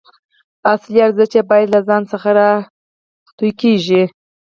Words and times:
اصلي 0.73 0.99
ارزښت 1.07 1.35
باید 1.51 1.67
له 1.75 1.79
ځان 1.87 2.01
څخه 2.11 2.29
راټوکېږي. 2.37 4.03